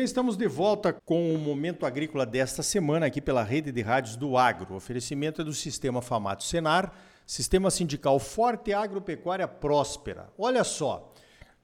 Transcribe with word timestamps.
bem, 0.00 0.04
estamos 0.06 0.34
de 0.34 0.48
volta 0.48 0.94
com 0.94 1.34
o 1.34 1.36
Momento 1.36 1.84
Agrícola 1.84 2.24
desta 2.24 2.62
semana 2.62 3.04
aqui 3.04 3.20
pela 3.20 3.42
Rede 3.42 3.70
de 3.70 3.82
Rádios 3.82 4.16
do 4.16 4.34
Agro. 4.34 4.72
O 4.72 4.76
oferecimento 4.76 5.42
é 5.42 5.44
do 5.44 5.52
Sistema 5.52 6.00
Famato 6.00 6.42
Senar, 6.42 6.90
Sistema 7.26 7.70
Sindical 7.70 8.18
Forte 8.18 8.72
Agropecuária 8.72 9.46
Próspera. 9.46 10.30
Olha 10.38 10.64
só, 10.64 11.12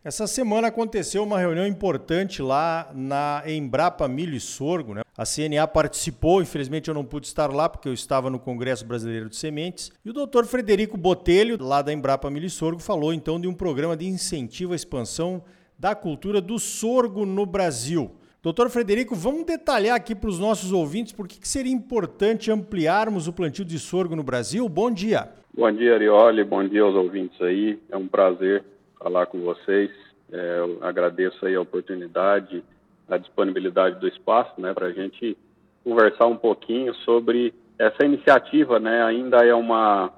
essa 0.04 0.26
semana 0.26 0.68
aconteceu 0.68 1.22
uma 1.22 1.38
reunião 1.38 1.66
importante 1.66 2.42
lá 2.42 2.90
na 2.94 3.42
Embrapa 3.46 4.06
Milho 4.06 4.36
e 4.36 4.40
Sorgo. 4.40 4.92
Né? 4.92 5.00
A 5.16 5.24
CNA 5.24 5.66
participou, 5.66 6.42
infelizmente 6.42 6.88
eu 6.88 6.94
não 6.94 7.06
pude 7.06 7.26
estar 7.26 7.50
lá 7.50 7.70
porque 7.70 7.88
eu 7.88 7.94
estava 7.94 8.28
no 8.28 8.38
Congresso 8.38 8.84
Brasileiro 8.84 9.30
de 9.30 9.36
Sementes. 9.36 9.90
E 10.04 10.10
o 10.10 10.12
doutor 10.12 10.44
Frederico 10.44 10.98
Botelho, 10.98 11.56
lá 11.58 11.80
da 11.80 11.90
Embrapa 11.90 12.28
Milho 12.28 12.44
e 12.44 12.50
Sorgo, 12.50 12.82
falou 12.82 13.14
então 13.14 13.40
de 13.40 13.48
um 13.48 13.54
programa 13.54 13.96
de 13.96 14.06
incentivo 14.06 14.74
à 14.74 14.76
expansão 14.76 15.42
da 15.78 15.94
cultura 15.94 16.38
do 16.38 16.58
sorgo 16.58 17.24
no 17.24 17.46
Brasil. 17.46 18.14
Doutor 18.46 18.70
Frederico, 18.70 19.16
vamos 19.16 19.44
detalhar 19.44 19.96
aqui 19.96 20.14
para 20.14 20.30
os 20.30 20.38
nossos 20.38 20.70
ouvintes 20.70 21.12
por 21.12 21.26
que, 21.26 21.36
seria 21.48 21.72
importante 21.72 22.48
ampliarmos 22.48 23.26
o 23.26 23.32
plantio 23.32 23.64
de 23.64 23.76
sorgo 23.76 24.14
no 24.14 24.22
Brasil. 24.22 24.68
Bom 24.68 24.88
dia. 24.88 25.30
Bom 25.52 25.72
dia, 25.72 25.94
Arioli. 25.94 26.44
Bom 26.44 26.62
dia 26.62 26.82
aos 26.82 26.94
ouvintes 26.94 27.42
aí. 27.42 27.76
É 27.90 27.96
um 27.96 28.06
prazer 28.06 28.62
falar 29.00 29.26
com 29.26 29.40
vocês. 29.40 29.90
É, 30.32 30.58
eu 30.60 30.78
agradeço 30.80 31.44
aí 31.44 31.56
a 31.56 31.60
oportunidade, 31.60 32.62
a 33.10 33.18
disponibilidade 33.18 33.98
do 33.98 34.06
espaço, 34.06 34.52
né, 34.60 34.72
para 34.72 34.86
a 34.86 34.92
gente 34.92 35.36
conversar 35.82 36.26
um 36.26 36.36
pouquinho 36.36 36.94
sobre 37.04 37.52
essa 37.76 38.04
iniciativa, 38.04 38.78
né? 38.78 39.02
Ainda 39.02 39.44
é 39.44 39.56
uma 39.56 40.12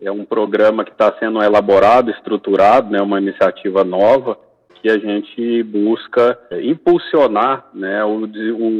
é 0.00 0.12
um 0.12 0.24
programa 0.24 0.84
que 0.84 0.92
está 0.92 1.12
sendo 1.18 1.42
elaborado, 1.42 2.08
estruturado, 2.12 2.88
né? 2.88 3.02
Uma 3.02 3.20
iniciativa 3.20 3.82
nova 3.82 4.38
que 4.84 4.90
a 4.90 4.98
gente 4.98 5.62
busca 5.62 6.38
impulsionar 6.62 7.70
né, 7.72 8.04
o, 8.04 8.28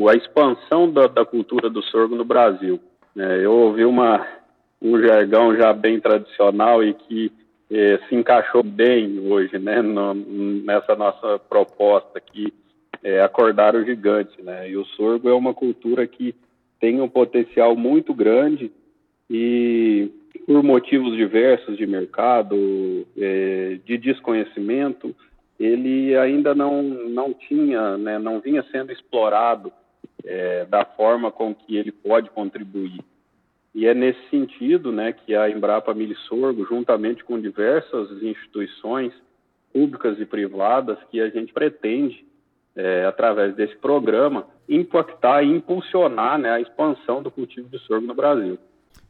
o, 0.03 0.07
a 0.11 0.15
expansão 0.15 0.93
da, 0.93 1.07
da, 1.07 1.25
cultura 1.25 1.71
do 1.71 1.83
sorgo 1.85 2.15
no 2.15 2.27
Brasil. 2.27 2.79
É, 3.17 3.43
eu 3.43 3.51
ouvi 3.51 3.87
uma, 3.87 4.23
um 4.83 5.01
jargão 5.01 5.57
já 5.57 5.73
bem 5.73 5.99
tradicional 5.99 6.85
e 6.85 6.93
que 6.93 7.33
é, 7.71 7.99
se 8.07 8.15
encaixou 8.15 8.63
bem 8.63 9.19
hoje 9.19 9.59
né, 9.59 9.81
no, 9.81 10.13
nessa 10.13 10.95
nossa 10.95 11.39
proposta 11.39 12.19
aqui, 12.19 12.53
é 13.03 13.23
acordar 13.23 13.75
o 13.75 13.83
gigante. 13.83 14.43
Né? 14.43 14.69
E 14.69 14.77
o 14.77 14.85
sorgo 14.85 15.31
é 15.31 15.33
uma 15.33 15.55
cultura 15.55 16.07
que 16.07 16.35
tem 16.79 17.01
um 17.01 17.09
potencial 17.09 17.75
muito 17.75 18.13
grande 18.13 18.71
e 19.31 20.11
por 20.47 20.63
motivos 20.63 21.17
diversos 21.17 21.79
de 21.79 21.87
mercado, 21.87 23.07
é, 23.17 23.79
de 23.87 23.97
desconhecimento, 23.97 25.17
ele 25.59 26.17
ainda 26.17 26.55
não, 26.55 26.83
não 26.83 27.33
tinha, 27.33 27.97
né, 27.97 28.19
não 28.19 28.41
vinha 28.41 28.65
sendo 28.71 28.93
explorado 28.93 29.73
é, 30.25 30.65
da 30.65 30.85
forma 30.85 31.31
com 31.31 31.55
que 31.55 31.77
ele 31.77 31.93
pode 31.93 32.31
contribuir. 32.31 33.01
E 33.75 33.87
é 33.87 33.95
nesse 33.95 34.21
sentido 34.31 34.93
né, 34.93 35.13
que 35.13 35.35
a 35.35 35.51
Embrapa 35.51 35.93
Milho 35.93 36.17
Sorgo, 36.29 36.65
juntamente 36.65 37.25
com 37.25 37.41
diversas 37.41 38.23
instituições 38.23 39.13
públicas 39.73 40.19
e 40.21 40.25
privadas, 40.25 40.99
que 41.11 41.21
a 41.21 41.29
gente 41.29 41.53
pretende, 41.53 42.25
é, 42.77 43.05
através 43.05 43.55
desse 43.57 43.77
programa, 43.77 44.47
impactar 44.69 45.43
e 45.43 45.51
impulsionar 45.51 46.39
né, 46.39 46.51
a 46.51 46.61
expansão 46.61 47.23
do 47.23 47.31
cultivo 47.31 47.69
de 47.69 47.79
sorgo 47.81 48.07
no 48.07 48.15
Brasil. 48.15 48.59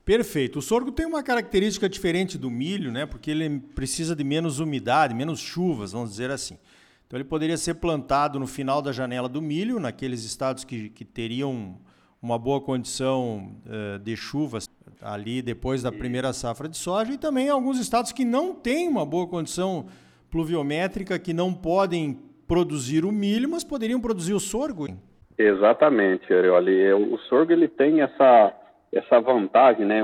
Perfeito. 0.05 0.59
O 0.59 0.63
sorgo 0.63 0.93
tem 0.93 1.07
uma 1.07 1.23
característica 1.23 1.89
diferente 1.89 2.37
do 2.37 2.51
milho, 2.51 2.93
né? 2.93 3.07
Porque 3.07 3.31
ele 3.31 3.59
precisa 3.75 4.15
de 4.15 4.23
menos 4.23 4.59
umidade, 4.59 5.15
menos 5.15 5.41
chuvas, 5.41 5.92
vamos 5.92 6.11
dizer 6.11 6.31
assim. 6.31 6.59
Então 7.07 7.19
ele 7.19 7.25
poderia 7.25 7.57
ser 7.57 7.75
plantado 7.75 8.39
no 8.39 8.47
final 8.47 8.83
da 8.83 8.93
janela 8.93 9.29
do 9.29 9.41
milho, 9.41 9.81
naqueles 9.81 10.25
estados 10.25 10.64
que, 10.64 10.91
que 10.91 11.05
teriam 11.05 11.79
uma 12.20 12.39
boa 12.39 12.61
condição 12.61 13.55
uh, 13.67 13.98
de 13.98 14.17
chuvas 14.17 14.69
ali 15.01 15.43
depois 15.43 15.83
da 15.83 15.93
primeira 15.93 16.33
safra 16.33 16.69
de 16.69 16.77
soja, 16.77 17.13
e 17.13 17.19
também 17.19 17.51
alguns 17.51 17.79
estados 17.79 18.13
que 18.13 18.25
não 18.25 18.55
têm 18.55 18.89
uma 18.89 19.05
boa 19.05 19.27
condição 19.27 19.87
pluviométrica, 20.31 21.19
que 21.19 21.35
não 21.35 21.53
podem 21.53 22.19
produzir 22.47 23.05
o 23.05 23.13
milho, 23.13 23.48
mas 23.48 23.63
poderiam 23.63 24.01
produzir 24.01 24.33
o 24.33 24.41
sorgo. 24.41 24.89
Exatamente, 25.37 26.33
Arioli. 26.33 26.93
O 26.93 27.19
sorgo 27.29 27.53
ele 27.53 27.69
tem 27.69 28.01
essa 28.01 28.55
essa 28.95 29.21
vantagem, 29.21 29.85
né, 29.85 30.01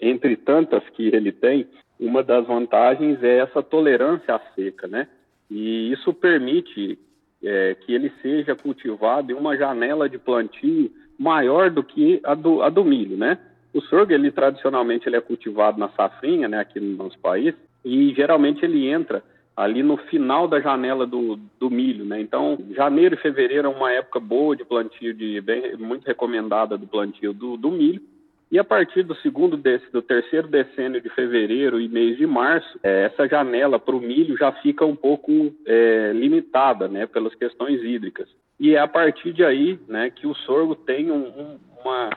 entre 0.00 0.36
tantas 0.36 0.82
que 0.90 1.08
ele 1.08 1.32
tem, 1.32 1.66
uma 1.98 2.22
das 2.22 2.46
vantagens 2.46 3.22
é 3.22 3.38
essa 3.38 3.62
tolerância 3.62 4.34
à 4.34 4.40
seca, 4.54 4.86
né? 4.86 5.08
E 5.50 5.92
isso 5.92 6.12
permite 6.12 6.98
é, 7.42 7.76
que 7.80 7.94
ele 7.94 8.12
seja 8.20 8.54
cultivado 8.54 9.30
em 9.30 9.34
uma 9.34 9.56
janela 9.56 10.08
de 10.08 10.18
plantio 10.18 10.90
maior 11.18 11.70
do 11.70 11.82
que 11.82 12.20
a 12.24 12.34
do, 12.34 12.62
a 12.62 12.68
do 12.68 12.84
milho, 12.84 13.16
né? 13.16 13.38
O 13.72 13.80
sorgo, 13.80 14.12
ele 14.12 14.30
tradicionalmente 14.30 15.08
ele 15.08 15.16
é 15.16 15.20
cultivado 15.20 15.78
na 15.78 15.88
safrinha, 15.90 16.48
né, 16.48 16.60
aqui 16.60 16.78
no 16.78 16.96
nosso 16.96 17.18
país, 17.18 17.54
e 17.84 18.12
geralmente 18.14 18.64
ele 18.64 18.88
entra 18.88 19.22
ali 19.56 19.82
no 19.82 19.96
final 19.96 20.48
da 20.48 20.60
janela 20.60 21.06
do, 21.06 21.38
do 21.58 21.70
milho, 21.70 22.04
né? 22.04 22.20
Então, 22.20 22.58
janeiro 22.70 23.14
e 23.14 23.18
fevereiro 23.18 23.68
é 23.68 23.70
uma 23.70 23.92
época 23.92 24.18
boa 24.18 24.56
de 24.56 24.64
plantio, 24.64 25.14
de 25.14 25.40
bem, 25.40 25.76
muito 25.76 26.04
recomendada 26.04 26.76
do 26.76 26.86
plantio 26.86 27.32
do, 27.32 27.56
do 27.56 27.70
milho, 27.70 28.02
e 28.50 28.58
a 28.58 28.64
partir 28.64 29.02
do 29.02 29.14
segundo 29.16 29.56
do 29.56 30.02
terceiro 30.02 30.46
decênio 30.48 31.00
de 31.00 31.08
fevereiro 31.08 31.80
e 31.80 31.88
mês 31.88 32.16
de 32.16 32.26
março, 32.26 32.78
é, 32.82 33.04
essa 33.04 33.26
janela 33.26 33.78
para 33.78 33.96
o 33.96 34.00
milho 34.00 34.36
já 34.36 34.52
fica 34.52 34.84
um 34.84 34.94
pouco 34.94 35.52
é, 35.66 36.12
limitada, 36.14 36.86
né, 36.86 37.06
pelas 37.06 37.34
questões 37.34 37.82
hídricas. 37.82 38.28
E 38.60 38.74
é 38.74 38.78
a 38.78 38.86
partir 38.86 39.32
de 39.32 39.44
aí, 39.44 39.78
né, 39.88 40.10
que 40.10 40.26
o 40.26 40.34
sorgo 40.34 40.76
tem 40.76 41.10
um, 41.10 41.26
um, 41.26 41.58
uma 41.82 42.10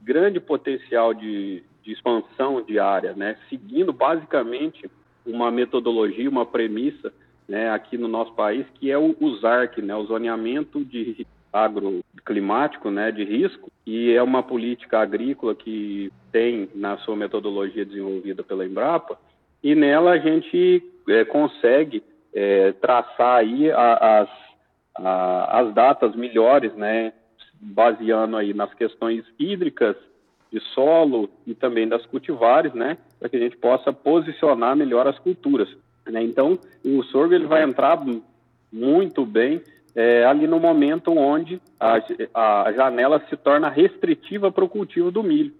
grande 0.00 0.40
potencial 0.40 1.12
de, 1.12 1.62
de 1.82 1.92
expansão 1.92 2.62
de 2.62 2.78
área, 2.78 3.12
né, 3.12 3.36
seguindo 3.50 3.92
basicamente 3.92 4.90
uma 5.26 5.50
metodologia, 5.50 6.28
uma 6.28 6.46
premissa, 6.46 7.12
né, 7.46 7.70
aqui 7.70 7.98
no 7.98 8.08
nosso 8.08 8.32
país, 8.32 8.64
que 8.74 8.90
é 8.90 8.96
o 8.96 9.36
ZARC, 9.40 9.82
né, 9.82 9.94
o 9.94 10.04
zoneamento 10.04 10.84
de 10.84 11.26
agroclimático, 11.52 12.90
né, 12.90 13.12
de 13.12 13.24
risco, 13.24 13.70
e 13.86 14.12
é 14.12 14.22
uma 14.22 14.42
política 14.42 15.00
agrícola 15.00 15.54
que 15.54 16.10
tem 16.30 16.68
na 16.74 16.96
sua 16.98 17.14
metodologia 17.14 17.84
desenvolvida 17.84 18.42
pela 18.42 18.64
Embrapa, 18.64 19.18
e 19.62 19.74
nela 19.74 20.12
a 20.12 20.18
gente 20.18 20.82
é, 21.08 21.24
consegue 21.24 22.02
é, 22.34 22.72
traçar 22.72 23.36
aí 23.36 23.70
a, 23.70 24.20
as, 24.20 24.28
a, 24.96 25.60
as 25.60 25.74
datas 25.74 26.16
melhores, 26.16 26.74
né, 26.74 27.12
baseando 27.60 28.36
aí 28.36 28.54
nas 28.54 28.72
questões 28.74 29.24
hídricas 29.38 29.96
de 30.50 30.60
solo 30.74 31.30
e 31.46 31.54
também 31.54 31.88
das 31.88 32.04
cultivares, 32.06 32.72
né, 32.74 32.98
para 33.18 33.28
que 33.28 33.36
a 33.36 33.40
gente 33.40 33.56
possa 33.56 33.92
posicionar 33.92 34.76
melhor 34.76 35.06
as 35.06 35.18
culturas. 35.18 35.68
Né? 36.06 36.22
Então, 36.22 36.58
o 36.84 37.02
sorgo 37.04 37.34
ele 37.34 37.46
vai 37.46 37.62
entrar 37.62 38.02
muito 38.72 39.24
bem 39.24 39.62
é, 39.94 40.24
ali 40.24 40.46
no 40.46 40.58
momento 40.58 41.10
onde 41.12 41.60
a, 41.78 42.00
a 42.34 42.72
janela 42.72 43.22
se 43.28 43.36
torna 43.36 43.68
restritiva 43.68 44.50
para 44.50 44.64
o 44.64 44.68
cultivo 44.68 45.10
do 45.10 45.22
milho. 45.22 45.52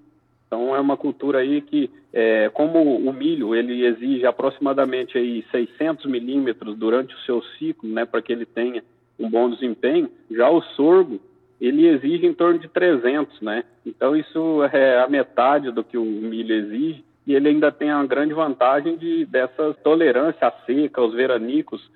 Então 0.46 0.76
é 0.76 0.80
uma 0.80 0.96
cultura 0.96 1.38
aí 1.38 1.62
que, 1.62 1.90
é, 2.12 2.50
como 2.50 2.96
o 2.96 3.12
milho 3.12 3.54
ele 3.54 3.86
exige 3.86 4.26
aproximadamente 4.26 5.16
aí 5.16 5.44
600 5.50 6.04
milímetros 6.06 6.76
durante 6.76 7.14
o 7.14 7.18
seu 7.20 7.42
ciclo, 7.58 7.88
né, 7.88 8.04
para 8.04 8.20
que 8.20 8.32
ele 8.32 8.44
tenha 8.44 8.82
um 9.18 9.30
bom 9.30 9.48
desempenho, 9.48 10.10
já 10.30 10.50
o 10.50 10.60
sorgo 10.60 11.20
ele 11.60 11.86
exige 11.86 12.26
em 12.26 12.34
torno 12.34 12.58
de 12.58 12.68
300, 12.68 13.40
né? 13.40 13.62
Então 13.86 14.16
isso 14.16 14.64
é 14.72 15.00
a 15.00 15.08
metade 15.08 15.70
do 15.70 15.84
que 15.84 15.96
o 15.96 16.04
milho 16.04 16.54
exige 16.54 17.04
e 17.26 17.34
ele 17.34 17.48
ainda 17.48 17.70
tem 17.70 17.90
a 17.90 18.04
grande 18.04 18.34
vantagem 18.34 18.96
de 18.96 19.24
dessa 19.26 19.72
tolerância 19.74 20.48
à 20.48 20.52
seca, 20.66 21.00
aos 21.00 21.14
veranicos 21.14 21.88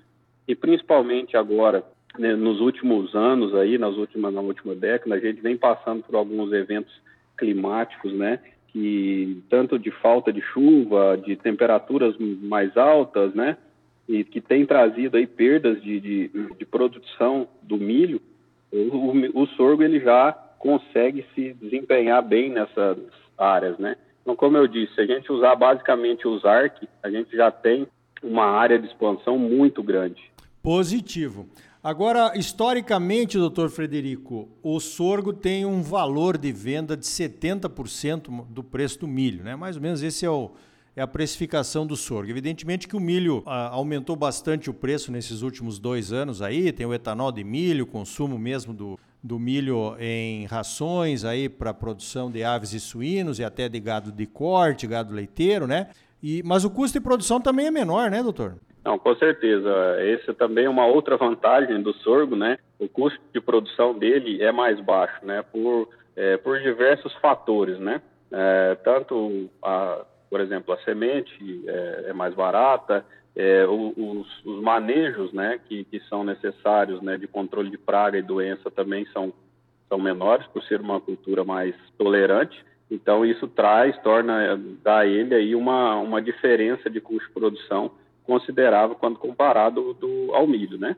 e 0.47 0.55
principalmente 0.55 1.35
agora 1.35 1.83
né, 2.19 2.35
nos 2.35 2.59
últimos 2.59 3.15
anos 3.15 3.53
aí, 3.55 3.77
nas 3.77 3.95
últimas, 3.95 4.33
na 4.33 4.41
última 4.41 4.75
década, 4.75 5.15
a 5.15 5.19
gente 5.19 5.41
vem 5.41 5.57
passando 5.57 6.03
por 6.03 6.15
alguns 6.15 6.51
eventos 6.51 6.93
climáticos, 7.37 8.13
né, 8.13 8.39
que 8.69 9.41
tanto 9.49 9.77
de 9.77 9.91
falta 9.91 10.31
de 10.31 10.41
chuva, 10.41 11.17
de 11.17 11.35
temperaturas 11.35 12.15
mais 12.17 12.75
altas, 12.75 13.33
né, 13.33 13.57
e 14.07 14.23
que 14.23 14.39
tem 14.39 14.65
trazido 14.65 15.17
aí 15.17 15.27
perdas 15.27 15.81
de, 15.81 15.99
de, 15.99 16.31
de 16.57 16.65
produção 16.65 17.47
do 17.61 17.77
milho, 17.77 18.21
o, 18.71 18.77
o, 18.77 19.43
o, 19.43 19.47
sorgo 19.47 19.83
ele 19.83 19.99
já 19.99 20.31
consegue 20.59 21.25
se 21.33 21.53
desempenhar 21.53 22.21
bem 22.21 22.49
nessas 22.49 22.97
áreas, 23.37 23.77
né. 23.77 23.95
Então, 24.21 24.35
como 24.35 24.57
eu 24.57 24.67
disse, 24.67 24.93
se 24.93 25.01
a 25.01 25.05
gente 25.05 25.31
usar 25.31 25.55
basicamente 25.55 26.27
os 26.27 26.43
ARC, 26.43 26.83
a 27.01 27.09
gente 27.09 27.35
já 27.35 27.49
tem 27.49 27.87
uma 28.21 28.45
área 28.45 28.77
de 28.77 28.87
expansão 28.87 29.37
muito 29.37 29.81
grande. 29.81 30.21
Positivo. 30.61 31.47
Agora, 31.87 32.37
historicamente, 32.37 33.37
doutor 33.37 33.69
Frederico, 33.69 34.49
o 34.61 34.77
sorgo 34.77 35.31
tem 35.31 35.65
um 35.65 35.81
valor 35.81 36.37
de 36.37 36.51
venda 36.51 36.97
de 36.97 37.05
70% 37.05 38.45
do 38.49 38.61
preço 38.61 38.99
do 38.99 39.07
milho, 39.07 39.41
né? 39.41 39.55
Mais 39.55 39.77
ou 39.77 39.81
menos 39.81 40.03
esse 40.03 40.25
é 40.25 40.29
o, 40.29 40.51
é 40.97 41.01
a 41.01 41.07
precificação 41.07 41.87
do 41.87 41.95
sorgo. 41.95 42.29
Evidentemente 42.29 42.89
que 42.89 42.97
o 42.97 42.99
milho 42.99 43.41
ah, 43.45 43.69
aumentou 43.69 44.17
bastante 44.17 44.69
o 44.69 44.73
preço 44.73 45.13
nesses 45.13 45.41
últimos 45.41 45.79
dois 45.79 46.11
anos 46.11 46.41
aí, 46.41 46.73
tem 46.73 46.85
o 46.85 46.93
etanol 46.93 47.31
de 47.31 47.45
milho, 47.45 47.87
consumo 47.87 48.37
mesmo 48.37 48.73
do, 48.73 48.99
do 49.23 49.39
milho 49.39 49.95
em 49.97 50.45
rações 50.45 51.23
aí 51.23 51.47
para 51.47 51.73
produção 51.73 52.29
de 52.29 52.43
aves 52.43 52.73
e 52.73 52.81
suínos 52.81 53.39
e 53.39 53.45
até 53.45 53.69
de 53.69 53.79
gado 53.79 54.11
de 54.11 54.25
corte, 54.25 54.85
gado 54.85 55.13
leiteiro, 55.13 55.65
né? 55.65 55.87
E, 56.21 56.43
mas 56.43 56.65
o 56.65 56.69
custo 56.69 56.99
de 56.99 57.01
produção 57.01 57.39
também 57.39 57.67
é 57.67 57.71
menor, 57.71 58.11
né, 58.11 58.21
doutor? 58.21 58.57
Não, 58.87 58.97
com 58.97 59.13
certeza. 59.17 59.69
Esse 60.01 60.33
também 60.33 60.63
é 60.63 60.69
uma 60.69 60.85
outra 60.85 61.17
vantagem 61.17 61.81
do 61.81 61.91
sorgo, 61.95 62.37
né? 62.37 62.57
O 62.79 62.87
custo 62.87 63.19
de 63.33 63.41
produção 63.41 63.93
dele 63.93 64.41
é 64.41 64.49
mais 64.49 64.79
baixo, 64.79 65.25
né? 65.25 65.41
Por, 65.41 65.89
é, 66.15 66.37
por 66.37 66.57
diversos 66.61 67.13
fatores, 67.15 67.77
né? 67.79 68.01
É, 68.31 68.75
tanto, 68.85 69.49
a, 69.61 70.05
por 70.29 70.39
exemplo, 70.39 70.73
a 70.73 70.77
semente 70.85 71.65
é, 71.67 72.05
é 72.07 72.13
mais 72.13 72.33
barata, 72.33 73.05
é, 73.35 73.67
os, 73.67 74.45
os, 74.45 74.61
manejos, 74.61 75.33
né? 75.33 75.59
Que, 75.67 75.83
que 75.83 75.99
são 76.07 76.23
necessários, 76.23 77.01
né? 77.01 77.17
De 77.17 77.27
controle 77.27 77.69
de 77.69 77.77
praga 77.77 78.17
e 78.17 78.21
doença 78.21 78.71
também 78.71 79.05
são, 79.07 79.33
são 79.89 79.99
menores, 79.99 80.47
por 80.47 80.63
ser 80.63 80.79
uma 80.79 81.01
cultura 81.01 81.43
mais 81.43 81.75
tolerante. 81.97 82.65
Então, 82.89 83.25
isso 83.25 83.49
traz, 83.49 84.01
torna, 84.01 84.57
dá 84.81 84.99
a 84.99 85.05
ele 85.05 85.35
aí 85.35 85.55
uma, 85.55 85.97
uma 85.97 86.21
diferença 86.21 86.89
de 86.89 87.01
custo 87.01 87.27
de 87.27 87.33
produção 87.33 87.91
considerável 88.27 88.95
quando 88.95 89.17
comparado 89.17 89.93
do, 89.93 90.31
ao 90.33 90.45
milho, 90.45 90.77
né? 90.77 90.95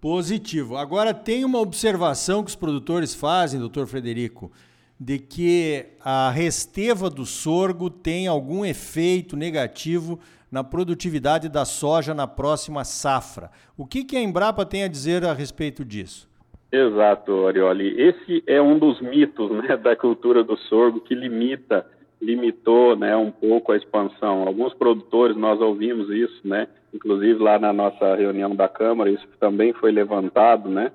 Positivo. 0.00 0.76
Agora, 0.76 1.14
tem 1.14 1.44
uma 1.44 1.60
observação 1.60 2.42
que 2.42 2.50
os 2.50 2.56
produtores 2.56 3.14
fazem, 3.14 3.58
doutor 3.58 3.86
Frederico, 3.86 4.52
de 5.00 5.18
que 5.18 5.86
a 6.04 6.30
resteva 6.30 7.08
do 7.08 7.24
sorgo 7.24 7.88
tem 7.88 8.26
algum 8.26 8.64
efeito 8.64 9.36
negativo 9.36 10.18
na 10.50 10.62
produtividade 10.62 11.48
da 11.48 11.64
soja 11.64 12.12
na 12.12 12.26
próxima 12.26 12.84
safra. 12.84 13.50
O 13.76 13.86
que, 13.86 14.04
que 14.04 14.16
a 14.16 14.20
Embrapa 14.20 14.66
tem 14.66 14.84
a 14.84 14.88
dizer 14.88 15.24
a 15.24 15.32
respeito 15.32 15.84
disso? 15.84 16.28
Exato, 16.70 17.46
Arioli. 17.46 18.00
Esse 18.00 18.42
é 18.46 18.60
um 18.60 18.78
dos 18.78 19.00
mitos 19.00 19.50
né, 19.50 19.76
da 19.76 19.96
cultura 19.96 20.44
do 20.44 20.56
sorgo 20.56 21.00
que 21.00 21.14
limita 21.14 21.86
limitou 22.24 22.96
né, 22.96 23.14
um 23.16 23.30
pouco 23.30 23.72
a 23.72 23.76
expansão. 23.76 24.42
Alguns 24.46 24.74
produtores, 24.74 25.36
nós 25.36 25.60
ouvimos 25.60 26.08
isso, 26.10 26.40
né, 26.44 26.66
inclusive 26.92 27.42
lá 27.42 27.58
na 27.58 27.72
nossa 27.72 28.14
reunião 28.14 28.54
da 28.54 28.68
Câmara, 28.68 29.10
isso 29.10 29.26
também 29.38 29.72
foi 29.72 29.92
levantado, 29.92 30.68
né, 30.68 30.90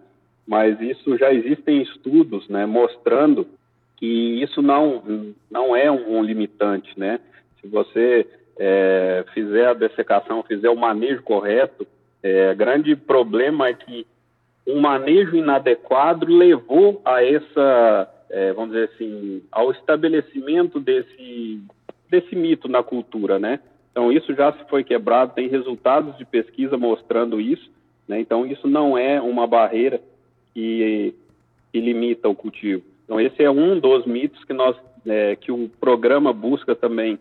mas 0.48 0.80
isso 0.82 1.18
já 1.18 1.32
existem 1.32 1.82
estudos 1.82 2.48
né, 2.50 2.66
mostrando 2.66 3.48
que 3.98 4.42
isso 4.42 4.62
não, 4.62 5.34
não 5.52 5.76
é 5.76 5.92
um, 5.92 6.24
limitante. 6.24 6.98
Né? 6.98 7.20
Se 7.62 7.68
você 7.68 8.26
é, 8.58 9.26
fizer 9.34 9.68
a 9.68 9.74
dessecação, 9.74 10.42
fizer 10.44 10.70
o 10.70 10.76
manejo 10.76 11.22
correto, 11.22 11.86
é, 12.24 12.56
grande 12.56 12.96
problema 12.96 13.68
é 13.68 13.74
que 13.74 14.08
um 14.66 14.80
manejo 14.80 15.36
inadequado 15.36 16.26
levou 16.26 17.02
a 17.04 17.24
essa 17.24 18.10
é, 18.30 18.54
vamos 18.54 18.72
dizer 18.72 18.92
assim, 18.94 19.42
ao 19.52 19.72
estabelecimento 19.72 20.80
desse, 20.80 21.62
desse 22.10 22.36
mito 22.36 22.68
na 22.68 22.84
cultura, 22.84 23.40
né? 23.40 23.60
Então, 23.92 24.12
isso 24.12 24.34
já 24.34 24.54
se 24.54 24.64
foi 24.70 24.84
quebrado, 24.84 25.34
tem 25.34 25.48
resultados 25.48 26.18
de 26.18 26.26
pesquisa 26.26 26.78
mostrando 26.78 27.42
isso, 27.42 27.70
né? 28.08 28.20
Então, 28.20 28.46
isso 28.46 28.68
não 28.68 28.98
é 28.98 29.20
uma 29.20 29.48
barreira 29.48 30.00
que, 30.54 31.14
que 31.72 31.80
limita 31.80 32.30
o 32.30 32.36
cultivo. 32.36 32.84
Então, 33.04 33.20
esse 33.20 33.44
é 33.44 33.50
um 33.50 33.80
dos 33.80 34.06
mitos 34.06 34.44
que, 34.44 34.54
nós, 34.54 34.76
é, 35.06 35.36
que 35.36 35.52
o 35.52 35.70
programa 35.80 36.32
busca 36.32 36.76
também 36.76 37.18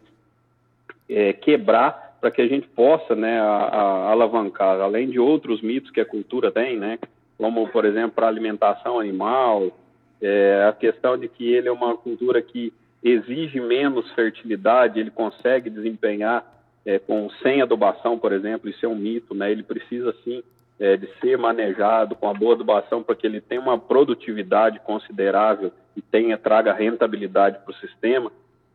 é, 1.09 1.33
quebrar 1.33 2.19
para 2.21 2.31
que 2.31 2.43
a 2.43 2.47
gente 2.47 2.69
possa 2.69 3.15
né, 3.15 3.41
a, 3.41 3.45
a 3.45 4.11
alavancar, 4.11 4.81
além 4.81 5.09
de 5.09 5.19
outros 5.19 5.63
mitos 5.63 5.91
que 5.91 6.01
a 6.01 6.05
cultura 6.05 6.51
tem, 6.51 6.77
né? 6.77 6.99
Como, 7.39 7.69
por 7.69 7.85
exemplo, 7.85 8.25
a 8.25 8.29
alimentação 8.29 8.99
animal, 8.99 9.73
é, 10.21 10.67
a 10.69 10.73
questão 10.73 11.17
de 11.17 11.29
que 11.29 11.53
ele 11.53 11.69
é 11.69 11.73
uma 11.73 11.97
cultura 11.97 12.43
que 12.43 12.73
exige 13.03 13.61
menos 13.61 14.11
fertilidade, 14.13 14.99
ele 14.99 15.11
consegue 15.11 15.71
desempenhar 15.71 16.45
é, 16.85 16.99
com 16.99 17.29
sem 17.43 17.63
adubação, 17.63 18.19
por 18.19 18.33
exemplo, 18.33 18.69
isso 18.69 18.85
é 18.85 18.89
um 18.89 18.97
mito, 18.97 19.35
né? 19.35 19.51
Ele 19.51 19.63
precisa 19.63 20.15
sim 20.25 20.43
é, 20.81 20.97
de 20.97 21.09
ser 21.21 21.37
manejado 21.37 22.15
com 22.15 22.29
a 22.29 22.35
boa 22.35 22.55
adubação 22.55 23.03
para 23.03 23.15
que 23.15 23.27
ele 23.27 23.41
tenha 23.41 23.61
uma 23.61 23.79
produtividade 23.79 24.81
considerável 24.81 25.73
e 25.97 26.03
tenha 26.03 26.39
traga 26.39 26.73
rentabilidade 26.73 27.59
para 27.65 27.73
o 27.73 27.77
sistema. 27.77 28.33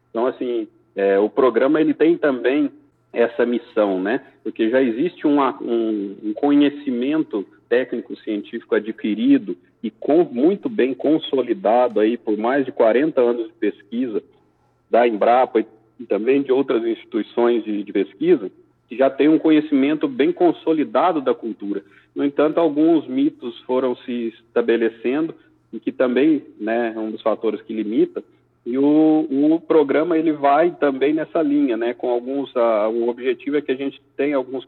Então, 0.09 0.27
assim, 0.27 0.67
é, 0.95 1.17
o 1.17 1.29
programa 1.29 1.81
ele 1.81 1.93
tem 1.93 2.17
também 2.17 2.71
essa 3.11 3.45
missão, 3.45 4.01
né? 4.01 4.21
Porque 4.43 4.69
já 4.69 4.81
existe 4.81 5.27
um, 5.27 5.39
um 5.41 6.33
conhecimento 6.33 7.45
técnico-científico 7.69 8.75
adquirido 8.75 9.57
e 9.83 9.91
com, 9.91 10.24
muito 10.24 10.69
bem 10.69 10.94
consolidado 10.94 12.00
aí 12.00 12.18
por 12.18 12.38
mais 12.38 12.65
de 12.65 12.71
40 12.71 13.19
anos 13.19 13.47
de 13.47 13.53
pesquisa 13.53 14.24
da 14.89 15.06
Embrapa 15.06 15.59
e, 15.59 15.65
também 16.06 16.41
de 16.41 16.51
outras 16.51 16.83
instituições 16.85 17.63
de, 17.63 17.83
de, 17.83 17.91
pesquisa, 17.91 18.50
que 18.88 18.95
já 18.95 19.09
tem 19.09 19.27
um 19.27 19.38
conhecimento 19.38 20.07
bem 20.07 20.31
consolidado 20.31 21.21
da 21.21 21.33
cultura. 21.33 21.83
No 22.15 22.24
entanto, 22.24 22.59
alguns 22.59 23.07
mitos 23.07 23.59
foram 23.62 23.95
se 23.97 24.33
estabelecendo 24.47 25.35
e 25.71 25.80
que 25.80 25.91
também 25.91 26.44
né, 26.59 26.94
é 26.95 27.00
um 27.00 27.12
dos 27.12 27.21
fatores 27.21 27.62
que 27.62 27.74
limita. 27.74 28.24
E 28.65 28.77
o, 28.77 29.27
o 29.29 29.59
programa 29.59 30.18
ele 30.18 30.31
vai 30.31 30.71
também 30.71 31.13
nessa 31.13 31.41
linha, 31.41 31.75
né, 31.75 31.94
com 31.94 32.09
alguns, 32.09 32.56
a, 32.56 32.88
o 32.88 33.09
objetivo 33.09 33.57
é 33.57 33.62
que 33.62 33.71
a 33.71 33.75
gente 33.75 34.01
tenha 34.15 34.38
alguns, 34.38 34.68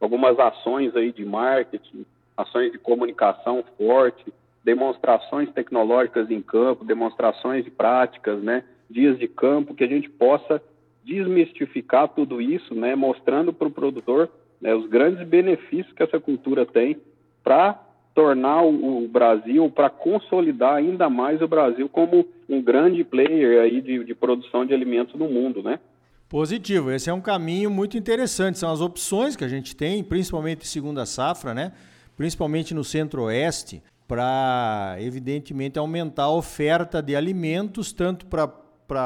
algumas 0.00 0.38
ações 0.38 0.94
aí 0.94 1.10
de 1.12 1.24
marketing, 1.24 2.04
ações 2.36 2.70
de 2.72 2.78
comunicação 2.78 3.64
forte, 3.76 4.24
demonstrações 4.64 5.50
tecnológicas 5.52 6.30
em 6.30 6.40
campo, 6.40 6.84
demonstrações 6.84 7.64
de 7.64 7.70
práticas, 7.70 8.42
né, 8.42 8.64
dias 8.88 9.18
de 9.18 9.26
campo, 9.26 9.74
que 9.74 9.84
a 9.84 9.88
gente 9.88 10.08
possa 10.08 10.62
desmistificar 11.04 12.08
tudo 12.08 12.40
isso, 12.40 12.74
né, 12.74 12.94
mostrando 12.94 13.52
para 13.52 13.68
o 13.68 13.72
produtor 13.72 14.30
né, 14.60 14.74
os 14.74 14.88
grandes 14.88 15.26
benefícios 15.26 15.92
que 15.92 16.02
essa 16.02 16.20
cultura 16.20 16.64
tem 16.64 16.96
para 17.42 17.80
tornar 18.14 18.62
o, 18.62 19.08
Brasil, 19.08 19.70
para 19.70 19.88
consolidar 19.88 20.74
ainda 20.74 21.08
mais 21.08 21.40
o 21.40 21.48
Brasil 21.48 21.88
como 21.88 22.26
um 22.48 22.62
grande 22.62 23.02
player 23.02 23.62
aí 23.62 23.80
de, 23.80 24.04
de 24.04 24.14
produção 24.14 24.66
de 24.66 24.74
alimentos 24.74 25.14
no 25.18 25.28
mundo, 25.28 25.62
né? 25.62 25.80
Positivo, 26.28 26.90
esse 26.90 27.08
é 27.08 27.12
um 27.12 27.20
caminho 27.20 27.70
muito 27.70 27.96
interessante, 27.96 28.58
são 28.58 28.70
as 28.70 28.80
opções 28.80 29.34
que 29.34 29.44
a 29.44 29.48
gente 29.48 29.74
tem, 29.74 30.04
principalmente 30.04 30.66
segunda 30.66 31.06
safra, 31.06 31.54
né? 31.54 31.72
principalmente 32.16 32.74
no 32.74 32.84
centro-oeste, 32.84 33.82
para, 34.12 34.96
evidentemente, 34.98 35.78
aumentar 35.78 36.24
a 36.24 36.30
oferta 36.30 37.00
de 37.00 37.16
alimentos, 37.16 37.94
tanto 37.94 38.26
para 38.26 38.50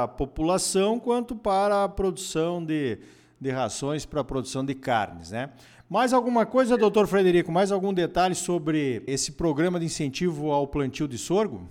a 0.02 0.08
população 0.08 0.98
quanto 0.98 1.36
para 1.36 1.84
a 1.84 1.88
produção 1.88 2.64
de, 2.64 2.98
de 3.40 3.50
rações, 3.50 4.04
para 4.04 4.22
a 4.22 4.24
produção 4.24 4.64
de 4.64 4.74
carnes. 4.74 5.30
Né? 5.30 5.50
Mais 5.88 6.12
alguma 6.12 6.44
coisa, 6.44 6.76
doutor 6.76 7.06
Frederico? 7.06 7.52
Mais 7.52 7.70
algum 7.70 7.94
detalhe 7.94 8.34
sobre 8.34 9.04
esse 9.06 9.36
programa 9.36 9.78
de 9.78 9.86
incentivo 9.86 10.50
ao 10.50 10.66
plantio 10.66 11.06
de 11.06 11.18
sorgo? 11.18 11.68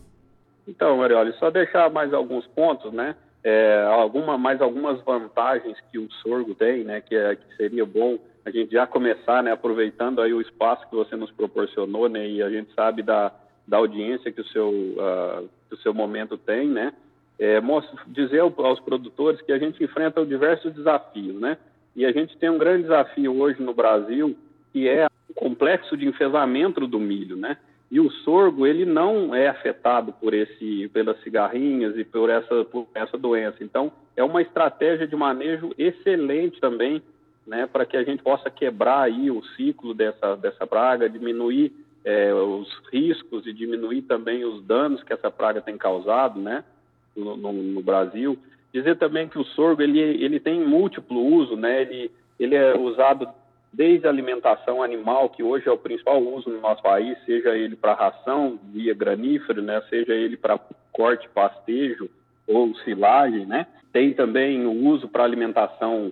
Então, 0.66 0.96
Marioli, 0.96 1.34
só 1.34 1.52
deixar 1.52 1.92
mais 1.92 2.14
alguns 2.14 2.48
pontos, 2.48 2.94
né? 2.94 3.18
É, 3.44 3.84
alguma, 3.84 4.38
mais 4.38 4.62
algumas 4.62 5.02
vantagens 5.02 5.78
que 5.92 6.00
o 6.00 6.10
sorgo 6.24 6.56
tem, 6.56 6.86
né? 6.86 7.02
Que, 7.02 7.14
é, 7.14 7.36
que 7.36 7.58
seria 7.58 7.86
bom 7.86 8.18
a 8.46 8.52
gente 8.52 8.72
já 8.72 8.86
começar, 8.86 9.42
né, 9.42 9.52
aproveitando 9.52 10.22
aí 10.22 10.32
o 10.32 10.40
espaço 10.40 10.88
que 10.88 10.96
você 10.96 11.16
nos 11.16 11.32
proporcionou, 11.32 12.08
né, 12.08 12.28
e 12.28 12.44
a 12.44 12.50
gente 12.50 12.72
sabe 12.76 13.02
da, 13.02 13.34
da 13.68 13.78
audiência 13.78 14.32
que 14.32 14.40
o 14.40 14.48
seu, 14.48 14.70
uh, 14.70 15.50
que 15.68 15.74
o 15.74 15.80
seu 15.80 15.94
momento 15.94 16.38
tem, 16.38 16.68
né, 16.68 16.94
é, 17.40 17.60
dizer 18.08 18.42
aos 18.42 18.80
produtores 18.80 19.42
que 19.42 19.52
a 19.52 19.58
gente 19.58 19.84
enfrenta 19.84 20.24
diversos 20.24 20.72
desafios, 20.74 21.36
né, 21.42 21.58
e 21.96 22.06
a 22.06 22.12
gente 22.12 22.38
tem 22.38 22.50
um 22.50 22.60
grande 22.60 22.84
desafio 22.84 23.36
hoje 23.42 23.62
no 23.64 23.74
Brasil, 23.74 24.38
que 24.72 24.88
é 24.88 25.08
o 25.28 25.34
complexo 25.34 25.98
de 25.98 26.08
enfesamento 26.08 26.86
do 26.86 27.00
milho, 27.00 27.36
né, 27.36 27.58
e 27.90 28.00
o 28.00 28.12
sorgo, 28.12 28.68
ele 28.68 28.86
não 28.86 29.34
é 29.34 29.48
afetado 29.48 30.14
por 30.14 30.34
esse, 30.34 30.88
pelas 30.90 31.20
cigarrinhas 31.22 31.98
e 31.98 32.04
por 32.04 32.30
essa, 32.30 32.66
por 32.66 32.88
essa 32.94 33.18
doença. 33.18 33.64
Então, 33.64 33.92
é 34.16 34.24
uma 34.24 34.42
estratégia 34.42 35.08
de 35.08 35.16
manejo 35.16 35.72
excelente 35.78 36.60
também 36.60 37.02
né, 37.46 37.68
para 37.72 37.86
que 37.86 37.96
a 37.96 38.04
gente 38.04 38.24
possa 38.24 38.50
quebrar 38.50 39.02
aí 39.02 39.30
o 39.30 39.44
ciclo 39.56 39.94
dessa, 39.94 40.36
dessa 40.36 40.66
praga, 40.66 41.10
diminuir 41.10 41.72
é, 42.04 42.34
os 42.34 42.68
riscos 42.92 43.46
e 43.46 43.54
diminuir 43.54 44.04
também 44.04 44.44
os 44.44 44.64
danos 44.64 45.04
que 45.04 45.14
essa 45.14 45.30
praga 45.30 45.62
tem 45.62 45.78
causado, 45.78 46.40
né, 46.40 46.64
no, 47.16 47.38
no, 47.38 47.54
no, 47.54 47.82
Brasil. 47.82 48.38
Dizer 48.74 48.98
também 48.98 49.28
que 49.28 49.40
o 49.40 49.44
sorgo 49.44 49.82
ele, 49.82 50.00
ele 50.00 50.40
tem 50.40 50.66
múltiplo 50.66 51.20
uso, 51.20 51.56
né, 51.56 51.82
ele, 51.82 52.12
ele 52.40 52.56
é 52.56 52.78
usado 52.78 53.28
desde 53.72 54.08
a 54.08 54.10
alimentação 54.10 54.82
animal, 54.82 55.30
que 55.30 55.44
hoje 55.44 55.68
é 55.68 55.72
o 55.72 55.78
principal 55.78 56.22
uso 56.22 56.50
no 56.50 56.62
nosso 56.62 56.82
país, 56.82 57.18
seja 57.26 57.58
ele 57.58 57.76
para 57.76 57.94
ração 57.94 58.58
via 58.72 58.94
granífero, 58.94 59.62
né, 59.62 59.82
seja 59.90 60.14
ele 60.14 60.38
para 60.38 60.60
corte, 60.92 61.28
pastejo 61.30 62.10
ou 62.48 62.74
silagem, 62.78 63.46
né. 63.46 63.68
Tem 63.92 64.14
também 64.14 64.66
o 64.66 64.72
uso 64.72 65.08
para 65.08 65.24
alimentação 65.24 66.12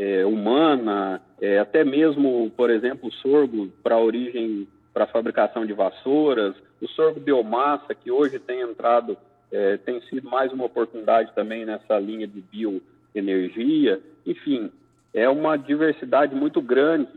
é, 0.00 0.24
humana, 0.24 1.20
é, 1.42 1.58
até 1.58 1.84
mesmo, 1.84 2.50
por 2.56 2.70
exemplo, 2.70 3.10
o 3.10 3.12
sorgo 3.12 3.68
para 3.82 3.98
origem, 3.98 4.66
para 4.94 5.06
fabricação 5.06 5.66
de 5.66 5.74
vassouras, 5.74 6.54
o 6.80 6.88
sorgo 6.88 7.20
biomassa, 7.20 7.94
que 7.94 8.10
hoje 8.10 8.38
tem 8.38 8.62
entrado, 8.62 9.14
é, 9.52 9.76
tem 9.76 10.00
sido 10.02 10.26
mais 10.30 10.50
uma 10.54 10.64
oportunidade 10.64 11.34
também 11.34 11.66
nessa 11.66 11.98
linha 11.98 12.26
de 12.26 12.40
bioenergia. 12.40 14.00
Enfim, 14.24 14.72
é 15.12 15.28
uma 15.28 15.58
diversidade 15.58 16.34
muito 16.34 16.62
grande 16.62 17.10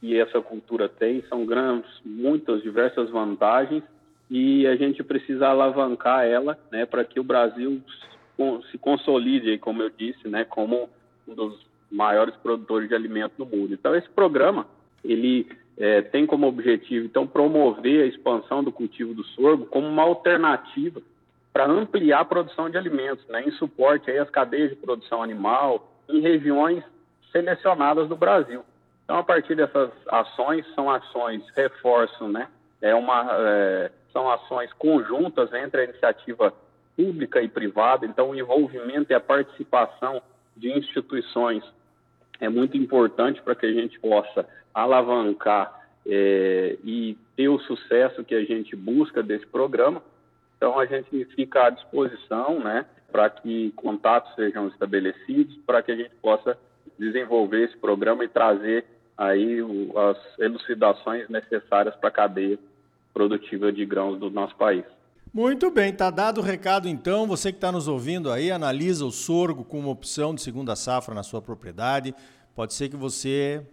que 0.00 0.18
essa 0.18 0.40
cultura 0.40 0.88
tem, 0.88 1.22
são 1.28 1.44
grandes, 1.44 1.90
muitas, 2.02 2.62
diversas 2.62 3.10
vantagens, 3.10 3.82
e 4.30 4.66
a 4.66 4.76
gente 4.76 5.02
precisa 5.02 5.48
alavancar 5.48 6.24
ela 6.24 6.58
né, 6.72 6.86
para 6.86 7.04
que 7.04 7.20
o 7.20 7.24
Brasil 7.24 7.82
se 8.70 8.78
consolide, 8.78 9.58
como 9.58 9.82
eu 9.82 9.90
disse, 9.90 10.26
né, 10.26 10.44
como 10.44 10.88
um 11.28 11.34
dos 11.34 11.69
maiores 11.90 12.34
produtores 12.36 12.88
de 12.88 12.94
alimentos 12.94 13.36
do 13.36 13.46
mundo. 13.46 13.74
Então, 13.74 13.94
esse 13.94 14.08
programa 14.10 14.66
ele 15.04 15.48
é, 15.78 16.02
tem 16.02 16.26
como 16.26 16.46
objetivo 16.46 17.06
então 17.06 17.26
promover 17.26 18.04
a 18.04 18.06
expansão 18.06 18.62
do 18.62 18.70
cultivo 18.70 19.14
do 19.14 19.24
sorgo 19.24 19.66
como 19.66 19.86
uma 19.86 20.02
alternativa 20.02 21.00
para 21.52 21.66
ampliar 21.66 22.20
a 22.20 22.24
produção 22.24 22.70
de 22.70 22.76
alimentos, 22.76 23.26
né, 23.28 23.42
em 23.42 23.50
suporte 23.52 24.10
aí 24.10 24.18
às 24.18 24.30
cadeias 24.30 24.70
de 24.70 24.76
produção 24.76 25.22
animal 25.22 25.90
em 26.08 26.20
regiões 26.20 26.84
selecionadas 27.32 28.08
do 28.08 28.16
Brasil. 28.16 28.62
Então, 29.04 29.18
a 29.18 29.24
partir 29.24 29.56
dessas 29.56 29.90
ações, 30.08 30.64
são 30.74 30.88
ações 30.88 31.42
reforçam, 31.56 32.28
né, 32.28 32.46
é 32.80 32.94
uma 32.94 33.28
é, 33.32 33.90
são 34.12 34.30
ações 34.30 34.72
conjuntas 34.74 35.52
entre 35.52 35.80
a 35.80 35.84
iniciativa 35.84 36.52
pública 36.96 37.40
e 37.40 37.48
privada. 37.48 38.06
Então, 38.06 38.30
o 38.30 38.34
envolvimento 38.34 39.10
e 39.10 39.14
a 39.14 39.20
participação 39.20 40.22
de 40.56 40.70
instituições 40.76 41.64
é 42.40 42.48
muito 42.48 42.76
importante 42.76 43.40
para 43.42 43.54
que 43.54 43.66
a 43.66 43.72
gente 43.72 43.98
possa 44.00 44.46
alavancar 44.74 45.80
é, 46.06 46.76
e 46.82 47.16
ter 47.36 47.48
o 47.48 47.58
sucesso 47.60 48.24
que 48.24 48.34
a 48.34 48.44
gente 48.44 48.74
busca 48.74 49.22
desse 49.22 49.46
programa. 49.46 50.02
Então, 50.56 50.78
a 50.78 50.86
gente 50.86 51.24
fica 51.36 51.66
à 51.66 51.70
disposição 51.70 52.60
né, 52.60 52.86
para 53.10 53.28
que 53.30 53.72
contatos 53.76 54.34
sejam 54.34 54.68
estabelecidos, 54.68 55.56
para 55.66 55.82
que 55.82 55.92
a 55.92 55.96
gente 55.96 56.14
possa 56.22 56.56
desenvolver 56.98 57.64
esse 57.64 57.76
programa 57.76 58.24
e 58.24 58.28
trazer 58.28 58.84
aí 59.16 59.62
o, 59.62 59.98
as 59.98 60.18
elucidações 60.38 61.28
necessárias 61.28 61.94
para 61.96 62.08
a 62.08 62.12
cadeia 62.12 62.58
produtiva 63.12 63.72
de 63.72 63.84
grãos 63.84 64.18
do 64.18 64.30
nosso 64.30 64.56
país. 64.56 64.84
Muito 65.32 65.70
bem, 65.70 65.92
tá 65.92 66.10
dado 66.10 66.40
o 66.40 66.42
recado 66.42 66.88
então. 66.88 67.24
Você 67.24 67.52
que 67.52 67.58
está 67.58 67.70
nos 67.70 67.86
ouvindo 67.86 68.32
aí, 68.32 68.50
analisa 68.50 69.04
o 69.04 69.12
sorgo 69.12 69.62
como 69.62 69.88
opção 69.88 70.34
de 70.34 70.42
segunda 70.42 70.74
safra 70.74 71.14
na 71.14 71.22
sua 71.22 71.40
propriedade. 71.40 72.12
Pode 72.52 72.74
ser 72.74 72.88
que 72.88 72.96
você 72.96 73.64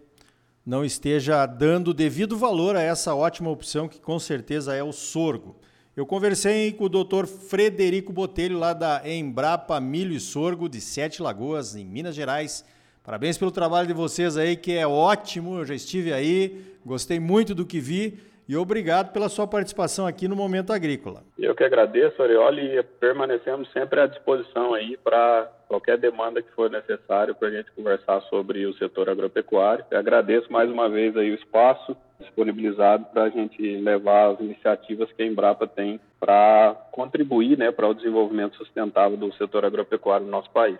não 0.64 0.84
esteja 0.84 1.44
dando 1.46 1.92
devido 1.92 2.38
valor 2.38 2.76
a 2.76 2.80
essa 2.80 3.12
ótima 3.12 3.50
opção 3.50 3.88
que 3.88 4.00
com 4.00 4.20
certeza 4.20 4.72
é 4.72 4.84
o 4.84 4.92
sorgo. 4.92 5.56
Eu 5.96 6.06
conversei 6.06 6.72
com 6.72 6.84
o 6.84 6.88
Dr. 6.88 7.26
Frederico 7.26 8.12
Botelho 8.12 8.56
lá 8.56 8.72
da 8.72 9.02
Embrapa 9.04 9.80
Milho 9.80 10.12
e 10.12 10.20
Sorgo 10.20 10.68
de 10.68 10.80
Sete 10.80 11.20
Lagoas, 11.20 11.74
em 11.74 11.84
Minas 11.84 12.14
Gerais. 12.14 12.64
Parabéns 13.02 13.36
pelo 13.36 13.50
trabalho 13.50 13.88
de 13.88 13.94
vocês 13.94 14.36
aí, 14.36 14.56
que 14.56 14.74
é 14.74 14.86
ótimo. 14.86 15.58
Eu 15.58 15.64
já 15.64 15.74
estive 15.74 16.12
aí, 16.12 16.76
gostei 16.86 17.18
muito 17.18 17.52
do 17.52 17.66
que 17.66 17.80
vi 17.80 18.20
e 18.48 18.56
obrigado 18.56 19.12
pela 19.12 19.28
sua 19.28 19.46
participação 19.46 20.06
aqui 20.06 20.26
no 20.26 20.34
Momento 20.34 20.72
Agrícola. 20.72 21.22
Eu 21.38 21.54
que 21.54 21.62
agradeço, 21.62 22.22
Orioli, 22.22 22.78
e 22.78 22.82
permanecemos 22.82 23.70
sempre 23.72 24.00
à 24.00 24.06
disposição 24.06 24.72
aí 24.72 24.96
para 25.04 25.52
qualquer 25.68 25.98
demanda 25.98 26.40
que 26.40 26.50
for 26.52 26.70
necessário 26.70 27.34
para 27.34 27.48
a 27.48 27.50
gente 27.50 27.70
conversar 27.72 28.22
sobre 28.22 28.64
o 28.64 28.72
setor 28.78 29.10
agropecuário. 29.10 29.84
Eu 29.90 29.98
agradeço 29.98 30.50
mais 30.50 30.70
uma 30.70 30.88
vez 30.88 31.14
aí 31.14 31.30
o 31.30 31.34
espaço 31.34 31.94
disponibilizado 32.18 33.04
para 33.12 33.24
a 33.24 33.28
gente 33.28 33.62
levar 33.76 34.32
as 34.32 34.40
iniciativas 34.40 35.12
que 35.12 35.22
a 35.22 35.26
Embrapa 35.26 35.66
tem 35.66 36.00
para 36.18 36.74
contribuir 36.90 37.58
né, 37.58 37.70
para 37.70 37.86
o 37.86 37.94
desenvolvimento 37.94 38.56
sustentável 38.56 39.16
do 39.16 39.32
setor 39.34 39.66
agropecuário 39.66 40.24
no 40.24 40.32
nosso 40.32 40.50
país. 40.50 40.78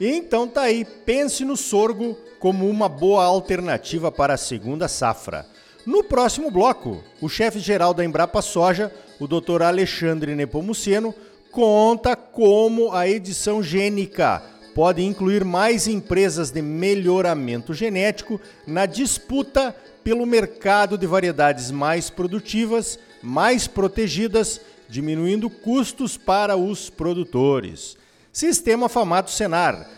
Então 0.00 0.46
tá 0.46 0.62
aí, 0.62 0.84
pense 0.84 1.44
no 1.44 1.56
sorgo 1.56 2.16
como 2.38 2.68
uma 2.68 2.88
boa 2.88 3.24
alternativa 3.24 4.10
para 4.10 4.34
a 4.34 4.38
segunda 4.38 4.88
safra. 4.88 5.46
No 5.84 6.04
próximo 6.04 6.50
bloco, 6.50 7.02
o 7.20 7.28
chefe-geral 7.28 7.94
da 7.94 8.04
Embrapa 8.04 8.42
Soja, 8.42 8.92
o 9.18 9.26
Dr. 9.26 9.62
Alexandre 9.62 10.34
Nepomuceno, 10.34 11.14
conta 11.50 12.14
como 12.14 12.92
a 12.92 13.08
edição 13.08 13.62
gênica 13.62 14.42
pode 14.74 15.02
incluir 15.02 15.44
mais 15.44 15.88
empresas 15.88 16.50
de 16.52 16.62
melhoramento 16.62 17.74
genético 17.74 18.40
na 18.66 18.86
disputa 18.86 19.74
pelo 20.04 20.24
mercado 20.24 20.96
de 20.96 21.06
variedades 21.06 21.70
mais 21.72 22.10
produtivas, 22.10 22.98
mais 23.20 23.66
protegidas, 23.66 24.60
diminuindo 24.88 25.50
custos 25.50 26.16
para 26.16 26.56
os 26.56 26.88
produtores. 26.88 27.96
Sistema 28.32 28.88
Famato 28.88 29.32
Senar. 29.32 29.97